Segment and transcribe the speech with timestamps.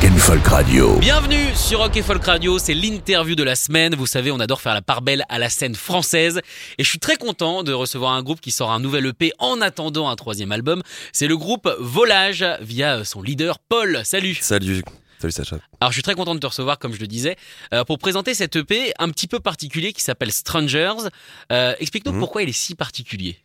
[0.00, 0.96] Rock and Folk Radio.
[0.98, 3.94] Bienvenue sur Rock et Folk Radio, c'est l'interview de la semaine.
[3.94, 6.40] Vous savez, on adore faire la part belle à la scène française.
[6.78, 9.60] Et je suis très content de recevoir un groupe qui sort un nouvel EP en
[9.60, 10.82] attendant un troisième album.
[11.12, 14.00] C'est le groupe Volage via son leader Paul.
[14.04, 14.82] Salut Salut,
[15.18, 15.56] salut Sacha.
[15.80, 17.36] Alors je suis très content de te recevoir, comme je le disais,
[17.74, 21.08] euh, pour présenter cet EP un petit peu particulier qui s'appelle Strangers.
[21.52, 22.20] Euh, Explique-nous Mhm.
[22.20, 23.38] pourquoi il est si particulier.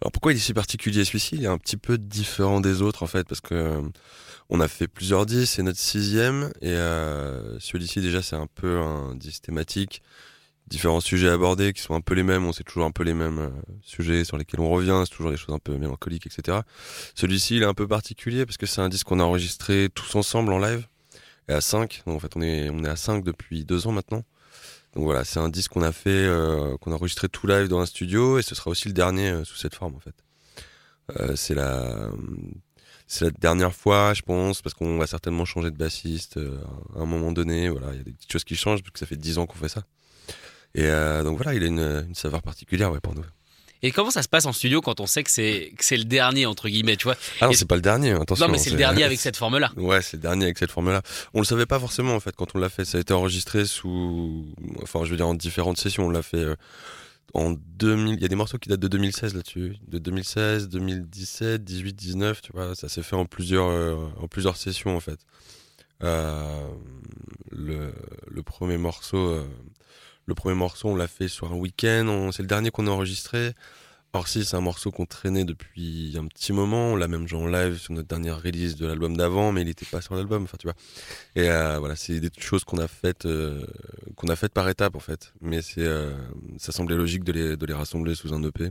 [0.00, 1.36] Alors pourquoi il est si particulier celui-ci?
[1.36, 3.82] Il est un petit peu différent des autres en fait parce que euh,
[4.48, 8.78] on a fait plusieurs disques, c'est notre sixième et euh, celui-ci déjà c'est un peu
[8.78, 10.02] un disque thématique,
[10.68, 13.12] différents sujets abordés qui sont un peu les mêmes, on sait toujours un peu les
[13.12, 13.50] mêmes euh,
[13.82, 16.58] sujets sur lesquels on revient, c'est toujours des choses un peu mélancoliques etc.
[17.16, 20.14] Celui-ci il est un peu particulier parce que c'est un disque qu'on a enregistré tous
[20.14, 20.86] ensemble en live
[21.48, 23.92] et à 5, donc en fait on est on est à 5 depuis deux ans
[23.92, 24.22] maintenant.
[24.94, 27.80] Donc voilà, c'est un disque qu'on a fait, euh, qu'on a enregistré tout live dans
[27.80, 30.14] un studio, et ce sera aussi le dernier euh, sous cette forme en fait.
[31.18, 32.10] Euh, c'est la,
[33.20, 36.38] la dernière fois, je pense, parce qu'on va certainement changer de bassiste
[36.96, 37.68] à un moment donné.
[37.68, 39.46] Voilà, il y a des petites choses qui changent, parce que ça fait dix ans
[39.46, 39.84] qu'on fait ça.
[40.74, 40.86] Et
[41.24, 43.24] donc voilà, il a une, saveur particulière pour nous.
[43.82, 46.04] Et comment ça se passe en studio quand on sait que c'est que c'est le
[46.04, 47.16] dernier entre guillemets, tu vois?
[47.40, 48.46] Ah non, c'est pas le dernier, attention.
[48.46, 49.72] Non mais c'est le dernier avec cette forme-là.
[49.76, 51.02] Ouais, c'est le dernier avec cette forme-là.
[51.34, 52.84] On le savait pas forcément en fait quand on l'a fait.
[52.84, 54.46] Ça a été enregistré sous,
[54.82, 56.06] enfin je veux dire en différentes sessions.
[56.06, 56.56] On l'a fait euh,
[57.34, 58.14] en 2000.
[58.14, 62.42] Il y a des morceaux qui datent de 2016 là-dessus, de 2016, 2017, 18, 19.
[62.42, 65.20] Tu vois, ça s'est fait en plusieurs, euh, en plusieurs sessions en fait.
[66.02, 66.68] Euh,
[67.50, 67.92] le,
[68.28, 69.44] le premier morceau, euh,
[70.28, 72.30] le premier morceau, on l'a fait sur un week-end.
[72.32, 73.54] C'est le dernier qu'on a enregistré.
[74.12, 77.40] Or si c'est un morceau qu'on traînait depuis un petit moment, on l'a même joué
[77.40, 80.44] en live sur notre dernière release de l'album d'avant, mais il n'était pas sur l'album,
[80.44, 80.74] enfin tu vois.
[81.34, 83.66] Et euh, voilà, c'est des choses qu'on a faites, euh,
[84.16, 85.32] qu'on a faites par étapes en fait.
[85.40, 86.14] Mais c'est, euh,
[86.58, 88.70] ça semblait logique de les, de les rassembler sous un EP.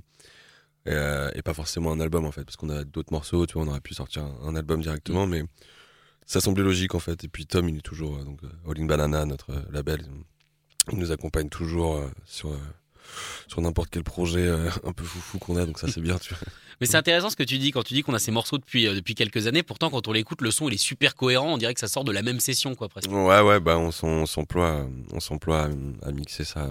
[0.86, 0.96] Et,
[1.36, 3.68] et pas forcément un album en fait, parce qu'on a d'autres morceaux, tu vois, on
[3.68, 5.44] aurait pu sortir un, un album directement, mais
[6.26, 7.24] ça semblait logique en fait.
[7.24, 10.06] Et puis Tom, il est toujours, donc All in Banana, notre label,
[10.92, 12.58] il nous accompagne toujours euh, sur, euh,
[13.48, 16.34] sur n'importe quel projet euh, un peu foufou qu'on a, donc ça c'est bien, tu
[16.34, 16.40] vois.
[16.80, 18.88] Mais c'est intéressant ce que tu dis quand tu dis qu'on a ces morceaux depuis
[18.88, 19.64] euh, depuis quelques années.
[19.64, 21.54] Pourtant quand on l'écoute, le son il est super cohérent.
[21.54, 23.12] On dirait que ça sort de la même session quoi presque.
[23.12, 25.64] Ouais, ouais, bah on s'emploie, on s'emploie
[26.04, 26.70] à, à mixer ça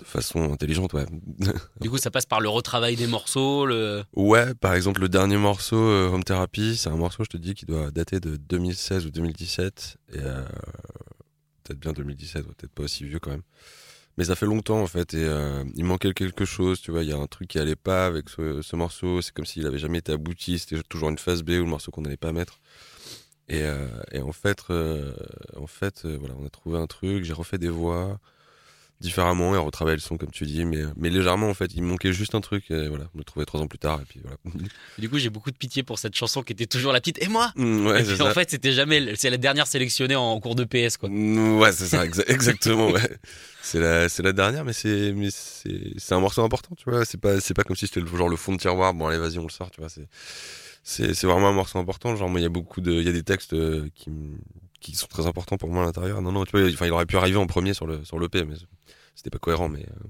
[0.00, 1.04] de façon intelligente, ouais.
[1.80, 3.66] Du coup ça passe par le retravail des morceaux.
[3.66, 4.02] Le...
[4.16, 7.66] ouais, par exemple, le dernier morceau, Home Therapy, c'est un morceau, je te dis, qui
[7.66, 10.42] doit dater de 2016 ou 2017, et euh,
[11.70, 13.42] peut-être bien 2017, ouais, peut-être pas aussi vieux quand même.
[14.18, 17.08] Mais ça fait longtemps en fait, et euh, il manquait quelque chose, tu vois, il
[17.08, 19.78] y a un truc qui allait pas avec ce, ce morceau, c'est comme s'il avait
[19.78, 22.60] jamais été abouti, c'était toujours une phase B ou le morceau qu'on n'allait pas mettre.
[23.48, 25.12] Et, euh, et en fait, euh,
[25.56, 28.20] en fait voilà, on a trouvé un truc, j'ai refait des voix
[29.00, 31.82] différemment et on retravaille le son comme tu dis, mais, mais légèrement en fait, il
[31.82, 34.20] manquait juste un truc, et voilà, on le trouvait trois ans plus tard, et puis
[34.22, 34.36] voilà.
[34.98, 37.22] Du coup j'ai beaucoup de pitié pour cette chanson qui était toujours la petite.
[37.22, 37.52] Et moi.
[37.56, 38.34] Mm, ouais, Et puis, en ça.
[38.34, 39.14] fait c'était jamais.
[39.16, 41.08] C'est la dernière sélectionnée en cours de PS quoi.
[41.08, 42.90] Mm, Ouais, c'est ça, exa- exactement.
[42.90, 43.16] Ouais.
[43.62, 47.04] C'est la, c'est la dernière, mais c'est, mais c'est, c'est un morceau important, tu vois.
[47.04, 48.94] C'est pas, c'est pas comme si c'était le, genre le fond de tiroir.
[48.94, 49.90] Bon, allez, vas-y, on le sort, tu vois.
[49.90, 52.16] C'est, c'est, vraiment un morceau important.
[52.16, 54.10] Genre, moi, il y a beaucoup de, il y a des textes euh, qui,
[54.80, 56.22] qui sont très importants pour moi à l'intérieur.
[56.22, 58.54] Non, non, tu vois, il aurait pu arriver en premier sur le, sur l'EP, mais
[59.14, 60.06] c'était pas cohérent, mais, euh,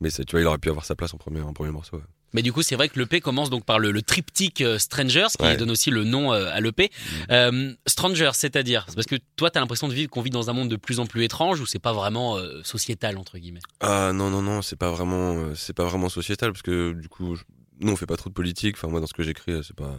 [0.00, 1.96] mais tu vois, il aurait pu avoir sa place en premier, en premier morceau.
[1.98, 2.02] ouais.
[2.32, 5.26] Mais du coup, c'est vrai que l'EP commence donc par le, le triptyque euh, Strangers,
[5.36, 5.56] qui Ouais.
[5.56, 6.88] donne aussi le nom euh, à l'EP.
[7.32, 10.52] Euh, Strangers, c'est-à-dire, c'est parce que toi, t'as l'impression de vivre qu'on vit dans un
[10.52, 13.58] monde de plus en plus étrange ou c'est pas vraiment euh, sociétal entre guillemets?
[13.80, 17.08] Ah non non non c'est pas vraiment euh, c'est pas vraiment sociétal parce que du
[17.08, 17.42] coup je-
[17.80, 19.98] nous on fait pas trop de politique enfin moi dans ce que j'écris c'est pas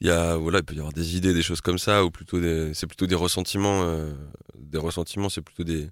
[0.00, 2.10] il y a voilà il peut y avoir des idées des choses comme ça ou
[2.10, 4.14] plutôt des c'est plutôt des ressentiments euh,
[4.58, 5.88] des ressentiments c'est plutôt des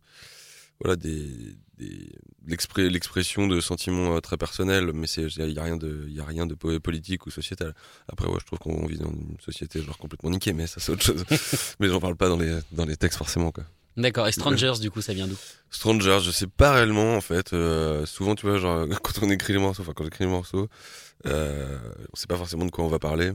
[0.81, 2.13] voilà des, des
[2.47, 6.21] l'expression de sentiments euh, très personnels mais c'est il y a rien de il y
[6.21, 7.75] a rien de po- politique ou sociétal
[8.09, 10.93] après ouais je trouve qu'on vit dans une société genre complètement niquée mais ça c'est
[10.93, 11.25] autre chose
[11.81, 13.65] mais j'en parle pas dans les dans les textes forcément quoi
[13.97, 14.29] D'accord.
[14.29, 15.39] Et Strangers, du coup, ça vient d'où?
[15.71, 17.55] Strangers, je sais pas réellement en fait.
[17.55, 20.69] Euh, souvent, tu vois, genre quand on écrit les morceaux, enfin quand j'écris les morceaux,
[21.25, 21.79] euh,
[22.13, 23.33] on sait pas forcément de quoi on va parler.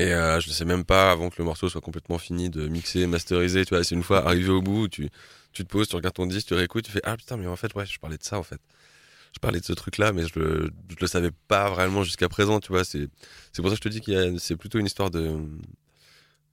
[0.00, 3.06] Et euh, je sais même pas avant que le morceau soit complètement fini de mixer,
[3.06, 3.64] masteriser.
[3.66, 5.10] Tu vois, c'est une fois arrivé au bout, tu
[5.52, 7.56] tu te poses, tu regardes ton disque, tu réécoutes, tu fais ah putain mais en
[7.56, 8.60] fait ouais, je parlais de ça en fait.
[9.34, 10.70] je parlais de ce truc-là, mais je le,
[11.00, 12.84] le savais pas vraiment jusqu'à présent, tu vois.
[12.84, 13.08] C'est,
[13.52, 15.38] c'est pour ça que je te dis a, c'est plutôt une histoire de,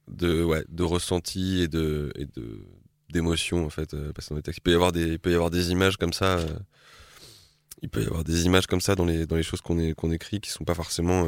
[0.07, 2.65] de, ouais, de ressenti et de, et de,
[3.09, 3.93] d'émotion, en fait.
[3.93, 5.71] euh, que dans les textes, il peut y avoir des, il peut y avoir des
[5.71, 6.37] images comme ça.
[6.39, 6.59] euh,
[7.81, 10.11] il peut y avoir des images comme ça dans les, dans les choses qu'on, qu'on
[10.11, 11.25] écrit qui sont pas forcément,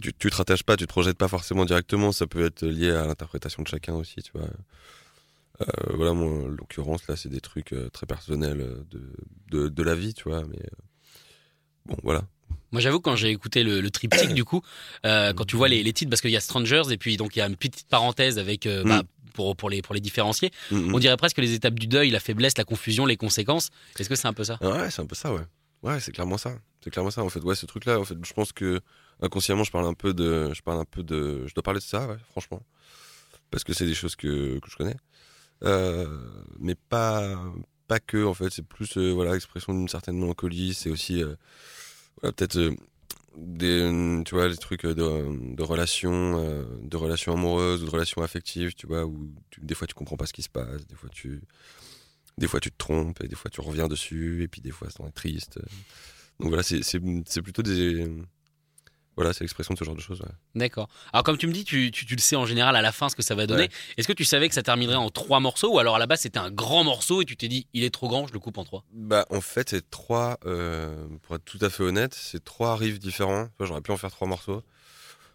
[0.00, 2.12] tu, tu te rattaches pas, tu te projettes pas forcément directement.
[2.12, 4.48] Ça peut être lié à l'interprétation de chacun aussi, tu vois.
[5.60, 5.64] Euh,
[5.94, 9.02] voilà, moi, en l'occurrence, là, c'est des trucs euh, très personnels euh, de,
[9.50, 10.44] de, de la vie, tu vois.
[10.44, 10.60] Mais
[11.86, 12.22] bon, voilà.
[12.70, 14.62] Moi, j'avoue, quand j'ai écouté le, le triptyque, du coup,
[15.04, 17.34] euh, quand tu vois les, les titres, parce qu'il y a Strangers et puis donc
[17.34, 19.02] il y a une petite parenthèse avec euh, bah,
[19.32, 20.94] pour, pour, les, pour les différencier, Mm, mm.
[20.94, 23.70] on dirait presque les étapes du deuil, la faiblesse, la confusion, les conséquences.
[23.98, 24.58] Est-ce que c'est un peu ça?
[24.60, 25.42] Ah Ouais, c'est un peu ça, ouais.
[25.82, 26.56] Ouais, c'est clairement ça.
[26.84, 27.40] C'est clairement ça, en fait.
[27.40, 28.80] Ouais, ce truc-là, en fait, je pense que
[29.20, 31.84] inconsciemment, je parle un peu de, je parle un peu de, je dois parler de
[31.84, 32.62] ça, franchement,
[33.50, 34.96] parce que c'est des choses que, que je connais,
[35.64, 36.06] euh,
[36.58, 37.36] mais pas,
[37.88, 38.50] pas que, en fait.
[38.50, 40.74] C'est plus, euh, voilà, l'expression d'une certaine mélancolie.
[40.74, 41.34] C'est aussi, euh,
[42.20, 42.76] voilà, peut-être euh,
[43.36, 46.40] des, tu vois, des trucs de, de relations,
[46.82, 50.26] de relations amoureuses ou de relations affectives, tu vois, où des fois tu comprends pas
[50.26, 51.40] ce qui se passe, des fois tu,
[52.36, 55.14] des fois tu te trompes, des fois tu reviens dessus, et puis des fois c'est
[55.14, 55.60] triste.
[56.40, 58.08] Donc voilà, c'est plutôt des.
[59.18, 60.20] Voilà, c'est l'expression de ce genre de choses.
[60.20, 60.28] ouais.
[60.54, 60.88] D'accord.
[61.12, 63.08] Alors, comme tu me dis, tu, tu, tu le sais en général à la fin
[63.08, 63.62] ce que ça va donner.
[63.62, 63.70] Ouais.
[63.96, 66.20] Est-ce que tu savais que ça terminerait en trois morceaux ou alors à la base
[66.20, 68.58] c'était un grand morceau et tu t'es dit il est trop grand, je le coupe
[68.58, 68.84] en trois?
[68.92, 73.00] Bah, en fait, c'est trois, euh, pour être tout à fait honnête, c'est trois riffs
[73.00, 73.48] différents.
[73.58, 74.62] J'aurais pu en faire trois morceaux.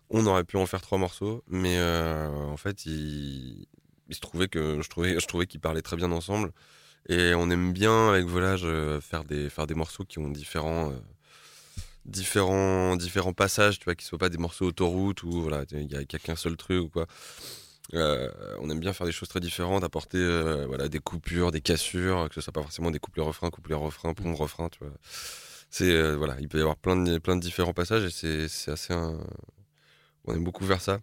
[0.10, 3.68] On aurait pu en faire trois morceaux, mais euh, en fait, il,
[4.08, 6.52] il se trouvait que je trouvais, je trouvais qu'ils parlaient très bien ensemble.
[7.10, 10.94] Et on aime bien avec Volage euh, faire des, faire des morceaux qui ont différents,
[12.06, 15.96] différents, différents passages, tu vois, qui soient pas des morceaux autoroute où voilà, il y
[15.96, 17.08] a, a qu'un seul truc ou quoi.
[17.94, 18.30] Euh,
[18.60, 22.28] on aime bien faire des choses très différentes, apporter euh, voilà des coupures, des cassures,
[22.30, 24.94] que ce soit pas forcément des couplets refrains, couplets refrains, pompe refrain, tu vois.
[25.70, 28.48] C'est euh, voilà, il peut y avoir plein de plein de différents passages et c'est
[28.48, 29.20] c'est assez un...
[30.26, 31.00] on aime beaucoup faire ça.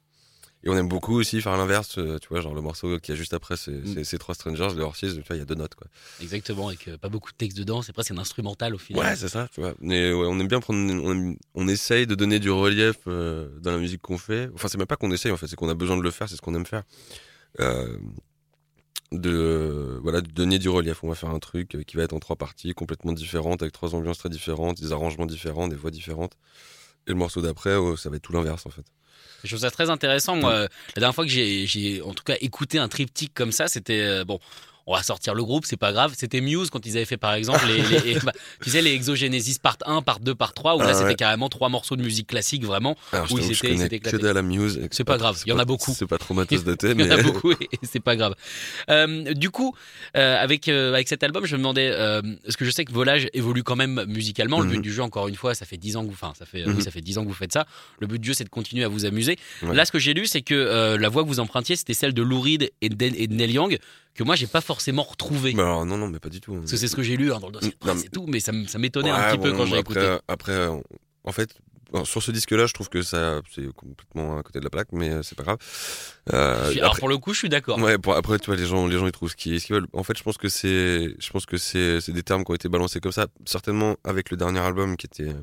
[0.63, 3.15] Et on aime beaucoup aussi faire l'inverse, euh, tu vois, genre le morceau qui a
[3.15, 4.19] juste après, c'est Mm.
[4.19, 5.87] trois strangers, le hors tu vois, il y a deux notes quoi.
[6.21, 9.03] Exactement, avec euh, pas beaucoup de texte dedans, c'est presque un instrumental au final.
[9.03, 9.73] Ouais, c'est ça, tu vois.
[9.81, 13.49] Mais ouais, on aime bien prendre, on, aime- on essaye de donner du relief euh,
[13.61, 14.51] dans la musique qu'on fait.
[14.55, 16.29] Enfin, c'est même pas qu'on essaye, en fait, c'est qu'on a besoin de le faire,
[16.29, 16.83] c'est ce qu'on aime faire.
[17.61, 17.97] Euh,
[19.13, 21.03] de voilà, de donner du relief.
[21.03, 23.95] On va faire un truc qui va être en trois parties, complètement différentes, avec trois
[23.95, 26.35] ambiances très différentes, des arrangements différents, des voix différentes.
[27.07, 28.85] Et le morceau d'après, oh, ça va être tout l'inverse, en fait.
[29.45, 30.37] Je trouve ça très intéressant.
[30.37, 33.53] Moi, euh, la dernière fois que j'ai, j'ai en tout cas écouté un triptyque comme
[33.53, 34.39] ça, c'était euh, bon.
[34.93, 36.15] On va sortir le groupe, c'est pas grave.
[36.17, 39.59] C'était Muse quand ils avaient fait par exemple les, les- bah, tu sais les Exogenesis
[39.63, 41.15] part 1, part 2, part 3 où là Ah c'était ouais.
[41.15, 42.97] carrément trois morceaux de musique classique vraiment.
[43.13, 44.81] Alors, que je c'était- connais c'était que dalle à Muse.
[44.91, 45.95] C'est pas grave, il y en a beaucoup.
[45.97, 47.13] C'est pas trop matos daté, Il y mais.
[47.15, 48.35] en a beaucoup et c'est pas grave.
[48.91, 49.77] Euh, du coup,
[50.17, 51.91] euh, avec euh, avec cet album, je me demandais
[52.43, 54.61] parce que je sais que Volage évolue quand même musicalement?
[54.61, 54.83] Le but Mhm.
[54.83, 56.73] du jeu, encore une fois, ça fait 10 ans que vous, enfin ça fait oui,
[56.75, 56.81] Mhm.
[56.81, 57.65] ça fait 10 ans que vous faites ça.
[58.01, 59.37] Le but du jeu, c'est de continuer à vous amuser.
[59.63, 59.75] Ouais.
[59.75, 62.23] Là, ce que j'ai lu, c'est que la voix que vous empruntiez, c'était celle de
[62.23, 63.79] Lou Reed et de, et de Neil Young
[64.15, 65.53] que moi j'ai pas forcément retrouvé.
[65.53, 66.55] Bah alors, non, non, mais pas du tout.
[66.55, 68.27] Parce que c'est ce que j'ai lu hein, dans le dossier de presse et tout,
[68.27, 70.19] mais ça, m'étonnait un petit peu quand j'ai écouté.
[70.29, 70.77] Après, euh,
[71.25, 71.55] en fait,
[72.05, 75.11] sur ce disque-là, je trouve que ça, c'est complètement à côté de la plaque, mais
[75.11, 75.59] euh, c'est pas grave.
[76.33, 77.79] Euh, Alors après- pour le coup, je suis d'accord.
[77.79, 79.87] Ouais, pour, après, tu vois, les gens, les gens, ils trouvent ce qu'ils veulent.
[79.93, 82.69] En fait, je pense que c'est, je pense que c'est des termes qui ont été
[82.69, 83.27] balancés comme ça.
[83.45, 85.35] Certainement avec le dernier album qui était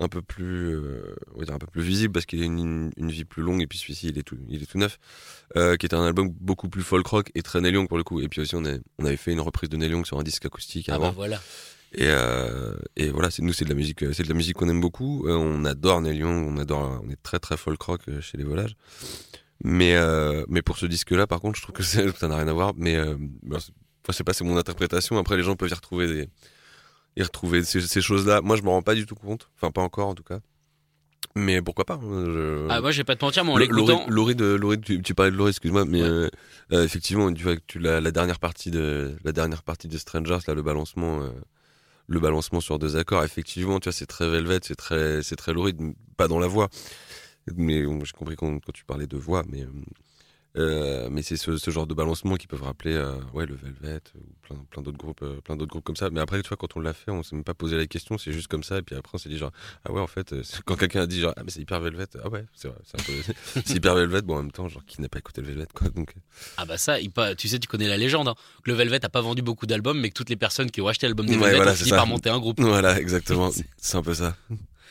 [0.00, 2.90] un peu plus, euh, on va dire un peu plus visible parce qu'il a une,
[2.96, 4.98] une vie plus longue et puis celui-ci, il est tout, il est tout neuf,
[5.56, 8.04] euh, qui était un album beaucoup plus folk rock et très Neil Young pour le
[8.04, 8.20] coup.
[8.20, 10.22] Et puis aussi, on, a, on avait fait une reprise de Neil Young sur un
[10.22, 11.08] disque acoustique Ah avant.
[11.08, 11.40] bah voilà.
[11.92, 14.68] Et, euh, et voilà, c'est nous, c'est de la musique, c'est de la musique qu'on
[14.68, 15.24] aime beaucoup.
[15.28, 18.74] On adore Neil Young, on adore, on est très très folk rock chez les Volages.
[19.64, 19.96] Mais
[20.48, 22.72] mais pour ce disque-là, par contre, je trouve que ça n'a rien à voir.
[22.76, 25.18] Mais euh, bah, c'est- enfin, je sais pas, c'est mon interprétation.
[25.18, 26.28] Après, les gens peuvent y retrouver des,
[27.16, 28.40] y retrouver ces, ces choses-là.
[28.40, 29.48] Moi, je m'en rends pas du tout compte.
[29.56, 30.40] Enfin, pas encore en tout cas.
[31.36, 32.66] Mais pourquoi pas hein, je...
[32.70, 34.04] Ah moi, je vais pas te mentir, mais en l'écoutant.
[34.08, 36.08] Laurie, de, Laurie, tu, tu parlais de Laurie, excuse-moi, mais Ouais.
[36.08, 36.28] euh,
[36.72, 39.96] euh, effectivement, tu vois que tu la, la dernière partie de la dernière partie de
[39.96, 41.30] Strangers, là, le balancement, euh,
[42.08, 45.52] le balancement sur deux accords, effectivement, tu vois, c'est très Velvet, c'est très, c'est très
[45.52, 45.76] Laurie,
[46.16, 46.68] pas dans la voix,
[47.54, 49.64] mais bon, j'ai compris quand, quand tu parlais de voix, mais
[50.56, 54.00] euh, mais c'est ce, ce genre de balancement qui peuvent rappeler, euh, ouais, le Velvet
[54.16, 56.10] ou plein, plein d'autres groupes, euh, plein d'autres groupes comme ça.
[56.10, 58.18] Mais après, tu vois, quand on l'a fait, on s'est même pas posé la question,
[58.18, 59.52] c'est juste comme ça, et puis après, on s'est dit genre,
[59.84, 62.28] ah ouais, en fait, quand quelqu'un a dit genre, ah mais c'est hyper Velvet, ah
[62.28, 62.78] ouais, c'est vrai,
[63.64, 65.88] c'est hyper Velvet, bon, en même temps, genre, qui n'a pas écouté le Velvet, quoi,
[65.90, 66.14] donc.
[66.56, 68.28] Ah bah ça, il tu sais, tu connais la légende.
[68.28, 70.80] Hein, que le Velvet a pas vendu beaucoup d'albums, mais que toutes les personnes qui
[70.80, 72.60] ont acheté l'album des Ouais, Velvet voilà, ont fini par monter un groupe.
[72.70, 74.36] Voilà, exactement, c'est un peu ça,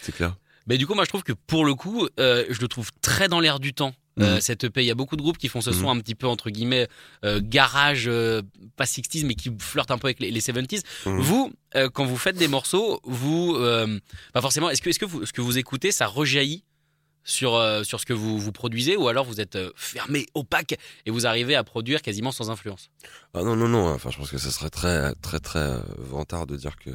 [0.02, 0.36] c'est clair.
[0.68, 3.40] Mais du coup, moi, je trouve que pour le coup, je le trouve très dans
[3.40, 3.94] l'air du temps.
[4.22, 4.42] Euh, Mhm.
[4.42, 4.82] cette EP.
[4.82, 5.98] Il y a beaucoup de groupes qui font ce son Mhm.
[5.98, 6.88] un petit peu entre guillemets
[7.24, 8.42] euh, garage, euh,
[8.76, 10.84] pas 60s, mais qui flirtent un peu avec les, les 70s.
[11.06, 11.20] Mhm.
[11.20, 11.54] Vous,
[11.94, 13.56] quand vous faites des morceaux, vous,
[14.34, 14.70] pas forcément.
[14.70, 16.64] Est-ce que, est-ce que vous, ce que vous écoutez, ça rejaillit
[17.26, 20.78] sur euh, sur ce que vous vous produisez, ou alors vous êtes euh, fermé, opaque,
[21.06, 22.90] et vous arrivez à produire quasiment sans influence?
[23.36, 23.88] Ah non, non, non.
[23.94, 26.90] Enfin, je pense que ce serait très, très, très euh, vantard de dire que,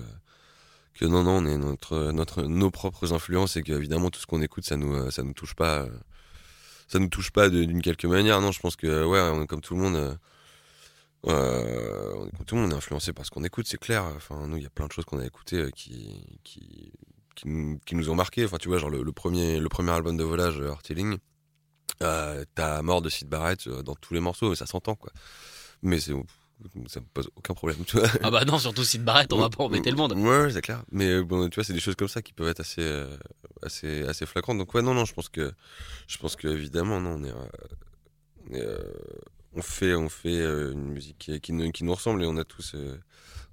[0.95, 4.43] que non, non, on est notre, notre, nos propres influences et qu'évidemment, tout ce qu'on
[4.43, 5.87] écoute, ça nous, ça nous touche pas,
[6.95, 8.41] ça nous touche pas d'une quelque manière.
[8.41, 10.17] Non, je pense que, ouais, on est comme tout le monde,
[11.27, 13.81] euh, on est comme tout le monde, on est influencé par ce qu'on écoute, c'est
[13.81, 14.05] clair.
[14.15, 16.93] Enfin, nous, il y a plein de choses qu'on a écoutées euh, qui, qui,
[17.35, 17.49] qui,
[17.97, 18.45] nous, ont marqué.
[18.45, 21.19] Enfin, tu vois, genre le, premier, le premier album de volage, euh, Artilling,
[22.01, 25.11] euh, t'as mort de Sid Barrett dans tous les morceaux, et ça s'entend, quoi.
[25.83, 26.15] Mais c'est,
[26.89, 28.09] ça me pose aucun problème, tu vois.
[28.23, 30.13] Ah bah non, surtout si de Barrett, on va pas embêter le monde.
[30.13, 30.83] Ouais, c'est clair.
[30.91, 33.17] Mais euh, bon, tu vois, c'est des choses comme ça qui peuvent être assez, euh,
[33.63, 34.59] assez, assez flagrantes.
[34.59, 35.53] Donc ouais, non, non, je pense que,
[36.07, 37.35] je pense que évidemment, non, on est, euh,
[38.51, 38.93] on, est, euh,
[39.55, 42.45] on fait, on fait une musique qui, qui, nous, qui nous ressemble et on a
[42.45, 42.75] tous,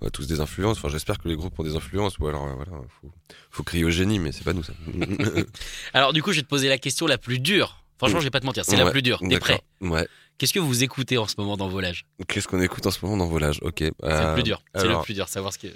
[0.02, 0.78] on a tous des influences.
[0.78, 2.18] Enfin, j'espère que les groupes ont des influences.
[2.20, 3.12] Ou alors, voilà, faut,
[3.50, 4.74] faut crier au génie, mais c'est pas nous ça.
[5.94, 7.81] Alors du coup, je vais te poser la question la plus dure.
[8.02, 9.20] Franchement, je vais pas te mentir, c'est la plus dure.
[9.28, 10.08] T'es prêt Ouais.
[10.38, 13.18] Qu'est-ce que vous écoutez en ce moment dans Volage Qu'est-ce qu'on écoute en ce moment
[13.18, 13.76] dans Volage Ok.
[13.80, 14.64] C'est euh, le plus dur.
[14.76, 15.68] C'est le plus dur, savoir ce que.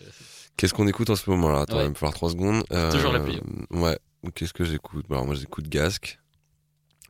[0.57, 1.81] Qu'est-ce qu'on écoute en ce moment là Attends, Ouais.
[1.81, 2.63] il va me falloir 3 secondes.
[2.91, 3.39] Toujours la Euh, pluie.
[3.71, 3.99] Ouais.
[4.33, 5.05] Qu'est-ce que j'écoute?
[5.11, 6.17] Alors moi j'écoute Gasque.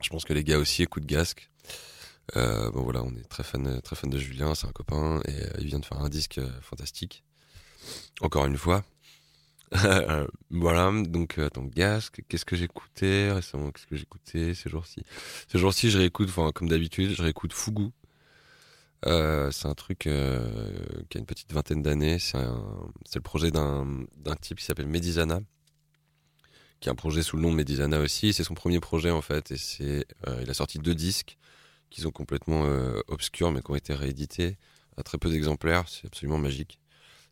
[0.02, 1.50] Je pense que les gars aussi écoutent Gasque.
[2.36, 5.32] Euh, bon voilà, on est très fan, très fan de Julien, c'est un copain et
[5.44, 7.24] euh, il vient de faire un disque euh, fantastique.
[8.20, 8.84] Encore une fois.
[9.86, 12.22] Euh, voilà, donc euh, attends, Gasque.
[12.28, 13.72] Qu'est-ce que j'écoutais récemment?
[13.72, 15.04] Qu'est-ce que j'écoutais ces jours-ci?
[15.52, 17.90] Ces jours-ci, je réécoute, enfin comme d'habitude, je réécoute Fugu.
[19.06, 22.20] Euh, c'est un truc qui a une petite vingtaine d'années.
[22.20, 24.06] C'est le projet d'un
[24.42, 25.42] type qui s'appelle Medizana,
[26.80, 28.34] qui a un projet sous le nom de Medizana aussi.
[28.34, 30.06] C'est son premier projet en fait, et c'est
[30.42, 31.38] il a sorti deux disques
[31.90, 32.64] qui sont complètement
[33.08, 34.58] obscurs mais qui ont été réédités
[34.98, 35.88] à très peu d'exemplaires.
[35.90, 36.80] C'est absolument magique.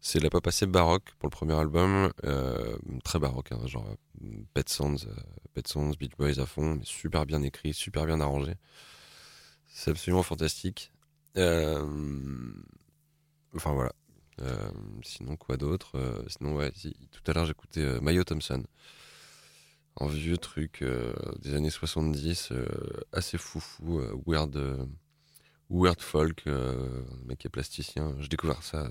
[0.06, 3.88] C'est la pop assez baroque pour le premier album, euh, très baroque, hein, genre
[4.22, 5.16] euh, Pet Sounds, euh,
[5.54, 8.56] Pet Sounds, Beach Boys à fond, super bien écrit, super bien arrangé.
[9.66, 10.92] C'est absolument fantastique.
[11.38, 11.86] Enfin
[13.56, 13.94] voilà.
[15.04, 18.62] Sinon quoi d'autre Sinon ouais, tout à l'heure j'écoutais Mayo Thompson.
[20.02, 20.84] Un vieux truc
[21.40, 22.66] des années 70, euh,
[23.14, 24.86] assez foufou, weird,
[25.70, 28.14] weird folk, le mec qui est plasticien.
[28.20, 28.90] J'ai découvert ça.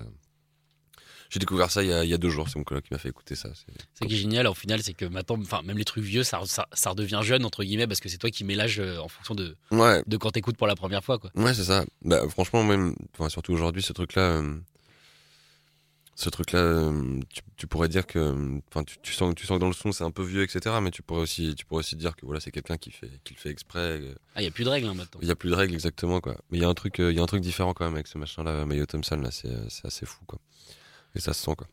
[1.33, 2.93] J'ai découvert ça il y, a, il y a deux jours, c'est mon collègue qui
[2.93, 3.49] m'a fait écouter ça.
[3.55, 6.21] c'est- Ce qui est génial, au final, c'est que maintenant, enfin, même les trucs vieux,
[6.23, 9.07] ça, ça, ça redevient jeune, entre guillemets, parce que c'est toi qui mélanges euh, en
[9.07, 11.31] fonction de, Ouais, de quand t'écoutes pour la première fois, quoi.
[11.33, 11.85] Ouais, c'est ça.
[12.03, 14.59] Bah, franchement, même, enfin, surtout aujourd'hui, ce truc-là, euh,
[16.15, 19.61] ce truc-là, euh, tu, tu pourrais dire que, enfin, tu, tu sens, tu sens que
[19.61, 20.75] dans le son, c'est un peu vieux, etc.
[20.83, 23.33] Mais tu pourrais aussi, tu pourrais aussi dire que voilà, c'est quelqu'un qui fait, qui
[23.33, 23.99] le fait exprès.
[24.35, 25.19] Ah, il y a plus de règles hein, maintenant.
[25.23, 26.35] Il y a plus de règles exactement, quoi.
[26.51, 28.05] Mais il y a un truc, euh, y a un truc différent quand même avec
[28.05, 30.37] ce machin-là, Mayo Thompson, là, c'est, c'est assez fou, quoi.
[31.15, 31.67] Et ça se sent, quoi.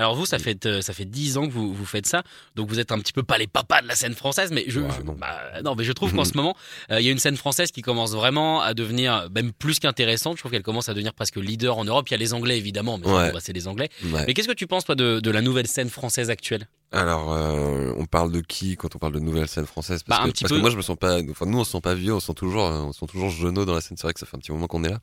[0.00, 2.22] Alors vous, ça fait euh, ça fait dix ans que vous, vous faites ça,
[2.54, 4.78] donc vous êtes un petit peu pas les papas de la scène française, mais je,
[4.78, 5.14] Ouais, je- non.
[5.14, 6.54] bah, non, mais je trouve qu'en ce moment,
[6.92, 10.36] euh, il y a une scène française qui commence vraiment à devenir même plus qu'intéressante.
[10.36, 12.06] Je trouve qu'elle commence à devenir presque leader en Europe.
[12.10, 13.32] Il y a les Anglais évidemment, mais Ouais.
[13.32, 13.88] bah, c'est les Anglais.
[14.04, 14.22] Ouais.
[14.28, 16.68] Mais qu'est-ce que tu penses toi de, de la nouvelle scène française actuelle?
[16.92, 20.04] Alors, euh, on parle de qui quand on parle de nouvelle scène française?
[20.04, 20.58] Parce, Bah, un que, petit parce peu.
[20.58, 21.18] que moi, je me sens pas.
[21.28, 23.06] Enfin, nous, on se sent pas vieux, on se sent toujours, euh, on se sent
[23.06, 23.96] toujours dans la scène.
[23.96, 25.00] C'est vrai que ça fait un petit moment qu'on est là,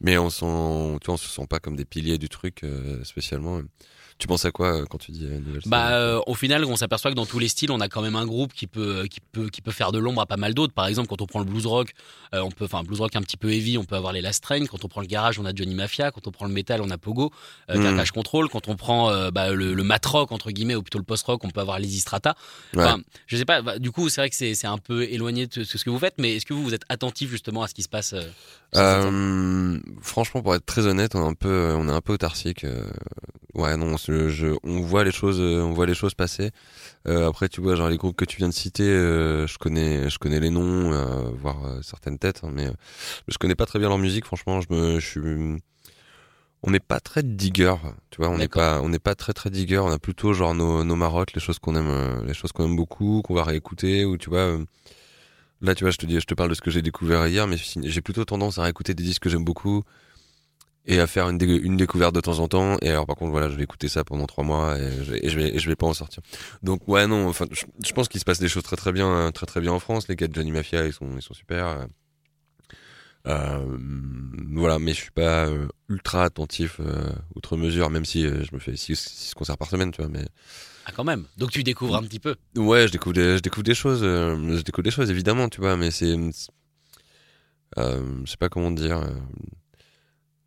[0.00, 0.28] mais on
[0.98, 3.60] tu vois, on se sent pas comme des piliers du truc euh, spécialement.
[4.18, 6.74] Tu penses à quoi euh, quand tu dis euh, nouvelle Bah, euh, au final, on
[6.76, 9.20] s'aperçoit que dans tous les styles, on a quand même un groupe qui peut, qui
[9.20, 10.72] peut, qui peut faire de l'ombre à pas mal d'autres.
[10.72, 11.92] Par exemple, quand on prend le blues rock,
[12.34, 14.42] euh, on peut, enfin, blues rock un petit peu heavy, on peut avoir les Last
[14.42, 14.64] Train.
[14.64, 16.10] Quand on prend le garage, on a Johnny Mafia.
[16.12, 17.30] Quand on prend le metal, on a Pogo,
[17.70, 17.82] euh, Mm.
[17.82, 18.48] Carcass Control.
[18.48, 21.26] Quand on prend euh, bah, le, le mat rock entre guillemets ou plutôt le post
[21.26, 22.34] rock, on peut avoir les Strata.
[22.74, 22.84] Ouais.
[22.84, 23.60] Enfin, je sais pas.
[23.60, 25.98] bah, du coup, c'est vrai que c'est, c'est un peu éloigné de ce que vous
[25.98, 28.22] faites, mais est-ce que vous vous êtes attentif justement à ce qui se passe euh,
[28.76, 32.14] Euh, franchement, pour être très honnête, on est un peu, euh, on est un peu
[32.14, 32.64] autarcique.
[32.64, 32.84] euh,
[33.54, 36.50] ouais, non, on je, on voit les choses, euh, on voit les choses passer.
[37.06, 40.10] Euh, après, tu vois, genre les groupes que tu viens de citer, euh, je connais,
[40.10, 42.68] je connais les noms, euh, voire certaines têtes, hein, mais
[43.28, 44.24] je connais pas très bien leur musique.
[44.24, 45.20] Franchement, je me, je suis,
[46.62, 47.74] on n'est pas très digger,
[48.10, 49.78] tu vois, on n'est pas, on n'est pas très très digger.
[49.78, 52.76] On a plutôt genre nos, nos marottes, les choses qu'on aime, les choses qu'on aime
[52.76, 54.58] beaucoup, qu'on va réécouter, ou tu vois.
[55.62, 57.46] Là, tu vois, je te dis, je te parle de ce que j'ai découvert hier,
[57.46, 59.84] mais j'ai plutôt tendance à réécouter des disques que j'aime beaucoup
[60.86, 62.76] et à faire une, dé- une découverte de temps en temps.
[62.80, 65.28] Et alors, par contre, voilà, je vais écouter ça pendant trois mois et je, et
[65.28, 66.22] je vais, et je vais pas en sortir.
[66.62, 69.08] Donc, ouais, non, enfin, je, je pense qu'il se passe des choses très très bien,
[69.08, 70.06] euh, très très bien en France.
[70.08, 71.66] Les gars de Johnny Mafia, ils sont, ils sont super.
[71.66, 71.86] euh.
[73.26, 73.58] Euh,
[74.52, 78.54] voilà, mais je suis pas euh, ultra attentif euh, outre mesure, même si euh, je
[78.54, 80.08] me fais six, concerts par semaine, tu vois.
[80.08, 80.24] Mais
[80.84, 81.24] Ah, quand même.
[81.36, 82.36] Donc tu découvres un petit peu.
[82.56, 85.76] Ouais, je découvre des, je découvre des choses, je découvre des choses évidemment, tu vois,
[85.76, 86.14] mais c'est,
[87.76, 89.00] je sais pas comment dire.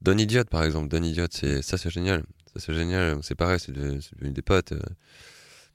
[0.01, 3.59] Don Idiot par exemple, Don Idiot, c'est ça, c'est génial, ça c'est génial, c'est pareil,
[3.59, 4.71] c'est de- c'est devenu des potes.
[4.71, 4.79] euh,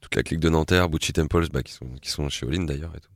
[0.01, 2.93] toute la clique de Nanterre, Bucci Temples, bah, qui sont, qui sont chez Olin d'ailleurs
[2.95, 3.09] et tout.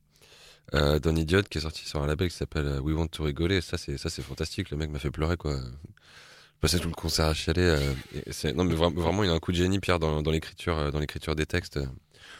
[0.75, 3.23] Euh, Don Idiot qui est sorti sur un label qui s'appelle euh, We Want to
[3.23, 5.55] Rigoler, ça c'est, ça c'est fantastique, le mec m'a fait pleurer quoi.
[5.59, 7.61] Je passais tout le concert à chialer.
[7.61, 10.99] euh, non mais vra- vraiment, il a un coup de génie, Pierre, dans, l'écriture, dans
[10.99, 11.79] l'écriture des textes.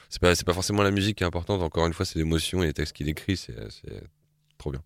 [0.10, 1.62] C'est pas, pas forcément la musique qui est importante.
[1.62, 3.38] Encore une fois, c'est l'émotion et les textes qu'il écrit.
[3.38, 3.56] C'est
[4.58, 4.82] trop bien.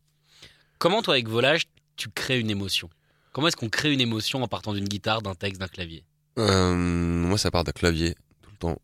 [0.78, 1.64] Comment toi avec Volage
[1.96, 2.90] tu crées une émotion?
[3.34, 6.06] Comment est-ce qu'on crée une émotion en partant d'une guitare, d'un texte, d'un clavier?
[6.38, 8.78] Euh, moi, ça part d'un clavier tout le temps.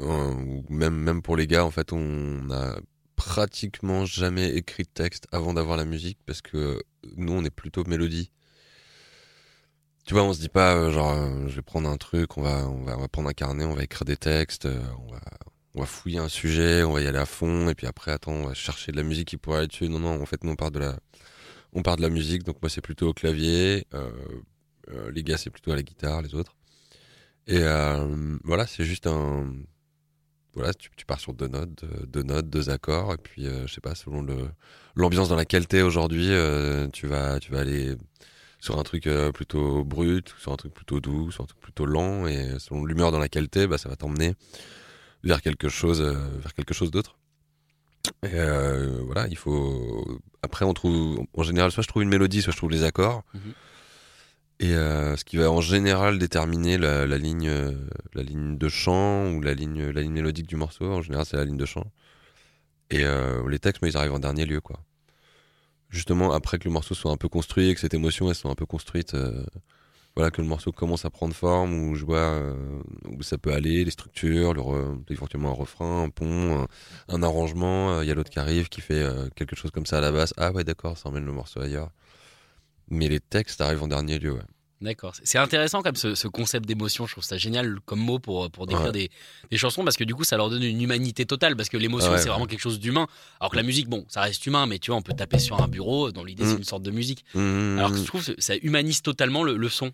[0.00, 2.78] Euh, même, même pour les gars, en fait, on a
[3.14, 6.82] pratiquement jamais écrit de texte avant d'avoir la musique parce que
[7.16, 8.30] nous, on est plutôt mélodie.
[10.06, 12.66] Tu vois, on se dit pas euh, genre, je vais prendre un truc, on va,
[12.66, 15.20] on va, on va prendre un carnet, on va écrire des textes, on va,
[15.74, 18.32] on va fouiller un sujet, on va y aller à fond, et puis après, attends,
[18.32, 19.88] on va chercher de la musique qui pourrait aller dessus.
[19.88, 20.98] Non, non, en fait, nous, on part de la,
[21.74, 22.44] on part de la musique.
[22.44, 23.86] Donc moi, c'est plutôt au clavier.
[23.94, 24.10] euh,
[24.90, 26.56] euh, les gars, c'est plutôt à la guitare, les autres.
[27.46, 29.52] Et euh, voilà, c'est juste un.
[30.54, 33.96] Voilà, tu, pars sur deux notes, deux, notes, deux accords, et puis je sais pas,
[33.96, 34.24] selon
[34.94, 36.28] l'ambiance dans laquelle t'es aujourd'hui,
[36.92, 37.96] tu vas tu vas aller
[38.60, 42.28] sur un truc plutôt brut, sur un truc plutôt doux, sur un truc plutôt lent,
[42.28, 44.34] et selon l'humeur dans laquelle t'es, bah ça va t'emmener
[45.24, 47.16] vers quelque chose, vers quelque chose d'autre.
[48.24, 50.20] Et euh, voilà, il faut.
[50.42, 53.22] Après, on trouve en général, soit je trouve une mélodie, soit je trouve les accords.
[53.34, 53.40] Mhm.
[54.60, 57.50] Et euh, ce qui va en général déterminer la, la ligne,
[58.14, 60.86] la ligne de chant ou la ligne, la ligne mélodique du morceau.
[60.86, 61.90] En général, c'est la ligne de chant.
[62.90, 64.80] Et euh, les textes, moi, ils arrivent en dernier lieu, quoi.
[65.90, 68.50] Justement, après que le morceau soit un peu construit et que cette émotion, elle soit
[68.50, 69.16] un peu construite,
[70.16, 73.52] voilà, que le morceau commence à prendre forme, où je vois euh, où ça peut
[73.52, 76.66] aller, les structures, le re- éventuellement un refrain, un pont,
[77.08, 78.00] un, arrangement.
[78.02, 80.12] Il y a l'autre qui arrive, qui fait euh, quelque chose comme ça à la
[80.12, 80.32] basse.
[80.36, 81.90] Ah ouais, d'accord, ça emmène le morceau ailleurs.
[82.88, 84.42] Mais les textes arrivent en dernier lieu, ouais.
[84.80, 85.14] D'accord.
[85.22, 87.06] C'est intéressant comme ce, ce concept d'émotion.
[87.06, 88.92] Je trouve ça génial comme mot pour, pour décrire Ouais.
[88.92, 89.10] des,
[89.50, 92.10] des chansons parce que du coup, ça leur donne une humanité totale parce que l'émotion,
[92.10, 92.30] ouais, c'est ouais.
[92.30, 93.06] vraiment quelque chose d'humain.
[93.40, 95.62] Alors que la musique, bon, ça reste humain, mais tu vois, on peut taper sur
[95.62, 96.10] un bureau.
[96.12, 96.58] Dans l'idée, c'est Mm.
[96.58, 97.24] une sorte de musique.
[97.34, 97.78] Mmh.
[97.78, 99.92] Alors que je trouve ça humanise totalement le, le son.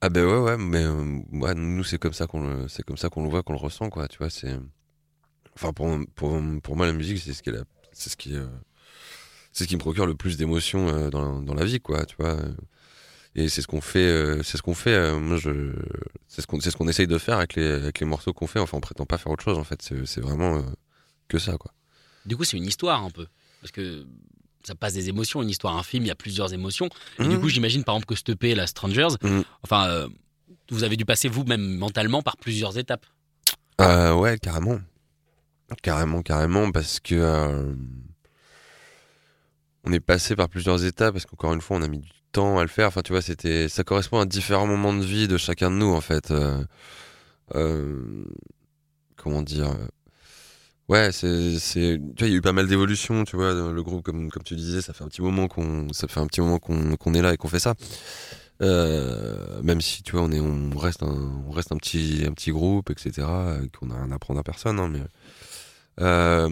[0.00, 3.08] Ah ben ouais ouais mais euh, nous c'est comme ça qu'on le c'est comme ça
[3.08, 4.58] qu'on le voit qu'on le ressent quoi tu vois c'est
[5.54, 8.34] enfin pour, pour pour moi la musique c'est ce qui est la- c'est ce qui
[8.34, 8.46] euh,
[9.52, 12.16] c'est ce qui me procure le plus d'émotions euh, dans dans la vie quoi tu
[12.18, 12.36] vois
[13.34, 15.72] et c'est ce qu'on fait euh, c'est ce qu'on fait euh, moi je
[16.28, 18.46] c'est ce qu'on c'est ce qu'on essaye de faire avec les avec les morceaux qu'on
[18.46, 20.62] fait enfin on prétend pas faire autre chose en fait c'est vraiment euh,
[21.28, 21.72] que ça quoi
[22.26, 23.26] Du coup, c'est une histoire un peu.
[23.60, 24.04] Parce que
[24.64, 25.42] ça passe des émotions.
[25.42, 26.88] Une histoire, un film, il y a plusieurs émotions.
[27.18, 27.40] Et du Mhm.
[27.40, 29.42] coup, j'imagine par exemple que EP, la Strangers, Mhm.
[29.62, 30.08] enfin,
[30.70, 33.06] vous avez dû passer vous-même mentalement par plusieurs étapes.
[33.80, 34.78] Ouais, carrément.
[35.82, 37.74] Carrément, carrément, parce que
[39.84, 42.58] on est passé par plusieurs étapes, parce qu'encore une fois, on a mis du temps
[42.58, 42.88] à le faire.
[42.88, 45.92] Enfin, tu vois, c'était, ça correspond à différents moments de vie de chacun de nous,
[45.92, 46.30] en fait.
[46.30, 46.64] Euh,
[47.54, 48.24] euh,
[49.16, 49.88] comment dire euh,
[50.88, 53.82] Ouais, c'est, c'est, tu vois, il y a eu pas mal d'évolutions, tu vois, le
[53.82, 56.40] groupe, comme, comme tu disais, ça fait un petit moment qu'on, ça fait un petit
[56.40, 57.74] moment qu'on, qu'on est là et qu'on fait ça.
[58.60, 62.52] Même si tu vois on est on reste un on reste un petit un petit
[62.52, 63.26] groupe etc
[63.76, 65.00] qu'on a rien à apprendre à personne hein, mais
[66.00, 66.48] euh,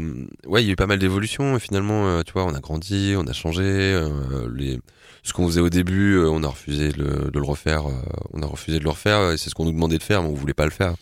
[0.47, 3.15] ouais il y a eu pas mal d'évolutions finalement euh, tu vois on a grandi
[3.17, 4.79] on a changé euh, les
[5.23, 7.93] ce qu'on faisait au début euh, on a refusé de le, refaire euh,
[8.33, 10.29] on a refusé de le refaire et c'est ce qu'on nous demandait de faire mais
[10.29, 10.95] on voulait pas le faire.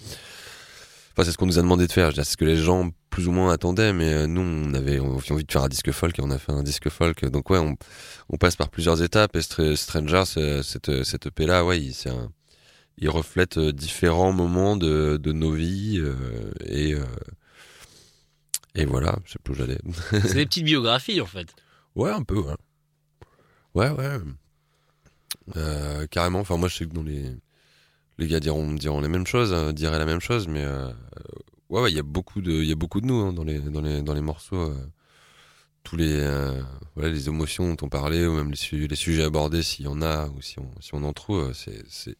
[1.12, 3.26] Enfin c'est ce qu'on nous a demandé de faire c'est ce que les gens plus
[3.26, 6.30] ou moins attendaient mais nous on avait envie de faire un disque folk et on
[6.30, 7.24] a fait un disque folk.
[7.26, 7.76] Donc ouais on
[8.30, 10.22] on passe par plusieurs étapes et Str- Stranger,
[10.62, 12.30] cette, cette EP là, ouais, c'est un-
[12.98, 16.14] il reflète différents moments de, de nos vies euh,
[16.66, 17.04] et, euh,
[18.74, 19.78] et voilà, je sais plus où j'allais.
[20.12, 21.48] C'est des petites biographies en fait.
[21.96, 22.54] ouais, un peu, ouais.
[23.74, 24.18] Ouais, ouais.
[25.56, 27.36] Euh, carrément, enfin, moi je sais que dans les.
[28.18, 30.92] Les gars diront, diront les mêmes choses, euh, diraient la même chose, mais euh,
[31.68, 33.44] ouais, ouais, il y a beaucoup de, il y a beaucoup de nous hein, dans
[33.44, 34.56] les, dans les, dans les morceaux.
[34.72, 34.86] euh,
[35.84, 36.20] tous les,
[36.96, 39.88] voilà, les émotions dont on parlait, ou même les, su- les sujets abordés, s'il y
[39.88, 42.16] en a, ou si on, si on en trouve, c'est, c'est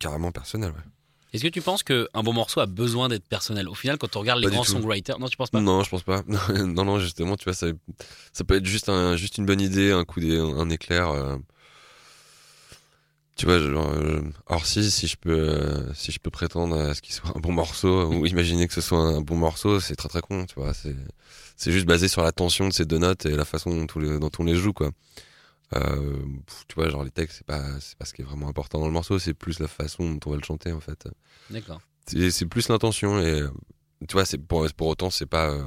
[0.00, 0.70] carrément personnel.
[0.70, 0.82] Ouais.
[1.32, 3.68] Est-ce que tu penses qu'un bon morceau a besoin d'être personnel?
[3.68, 5.60] Au final, quand on regarde les Pas grands songwriters, non, tu penses pas?
[5.60, 6.22] Non, je pense pas.
[6.58, 7.68] non, non, justement, tu vois, ça,
[8.32, 11.08] ça peut être juste, un, juste une bonne idée, un coup d'é- un éclair.
[11.10, 11.36] euh.
[13.34, 16.94] tu vois, genre, euh, alors si, si je peux, euh, si je peux prétendre à
[16.94, 19.96] ce qu'il soit un bon morceau ou imaginer que ce soit un bon morceau, c'est
[19.96, 20.74] très très con, tu vois.
[20.74, 20.94] C'est,
[21.56, 23.98] c'est juste basé sur la tension de ces deux notes et la façon dont on
[24.00, 24.90] les, dont on les joue, quoi.
[25.74, 26.18] Euh,
[26.68, 28.86] tu vois, genre les textes, c'est pas, c'est pas ce qui est vraiment important dans
[28.86, 31.08] le morceau, c'est plus la façon dont on va le chanter, en fait.
[31.50, 31.80] D'accord.
[32.06, 33.48] C'est c'est plus l'intention et euh,
[34.08, 35.50] tu vois, c'est pour, pour autant, c'est pas.
[35.50, 35.62] euh,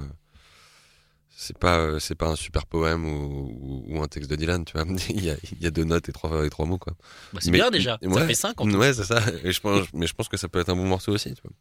[1.37, 4.63] c'est pas, euh, c'est pas un super poème ou, ou- ou un texte de Dylan,
[4.63, 4.85] tu vois.
[5.09, 6.93] il, y a, il y a deux notes et trois, et trois mots, quoi.
[7.33, 7.99] Bah, c'est Mais- bien déjà.
[8.13, 8.69] Ça fait 5 en.
[8.71, 9.21] Ouais, c'est ça.
[9.43, 11.41] Et je pense, mais je pense que ça peut être un bon morceau aussi, tu
[11.43, 11.51] vois.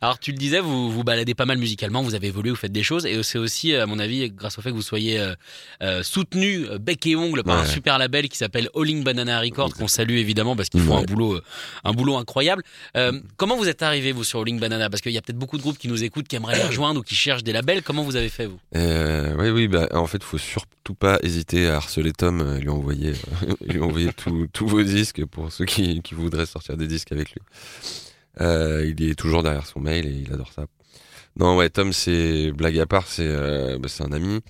[0.00, 2.70] Alors tu le disais, vous vous baladez pas mal musicalement, vous avez évolué, vous faites
[2.70, 5.34] des choses, et c'est aussi, à mon avis, grâce au fait que vous soyez euh,
[5.82, 9.74] euh, soutenu euh, bec et ongle par un super label qui s'appelle Alling Banana Records,
[9.74, 11.02] qu'on salue évidemment parce qu'ils font Ouais.
[11.02, 11.40] un boulot,
[11.84, 12.62] un boulot incroyable.
[12.96, 14.88] Euh, comment vous êtes arrivé vous sur Alling Banana?
[14.88, 17.00] Parce qu'il y a peut-être beaucoup de groupes qui nous écoutent, qui aimeraient les rejoindre
[17.00, 17.82] ou qui cherchent des labels.
[17.82, 18.58] Comment vous avez fait vous?
[18.74, 23.12] Oui, oui, bah, en fait, faut surtout pas hésiter à harceler Tom, lui envoyer,
[23.66, 27.32] lui envoyer tous tous vos disques pour ceux qui, qui voudraient sortir des disques avec
[27.32, 27.40] lui.
[28.40, 30.66] Euh, il est toujours derrière son mail et il adore ça.
[31.36, 34.40] Non, ouais, Tom, c'est blague à part, c'est euh, bah, un ami.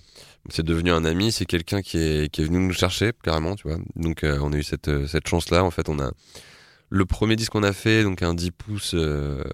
[0.50, 3.68] C'est devenu un ami, c'est quelqu'un qui est, qui est venu nous chercher carrément, tu
[3.68, 3.78] vois.
[3.96, 5.62] Donc euh, on a eu cette, euh, cette chance-là.
[5.62, 6.10] En fait, on a
[6.88, 9.44] le premier disque qu'on a fait, donc un 10 pouces euh,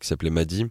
[0.00, 0.66] qui s'appelait Maddy.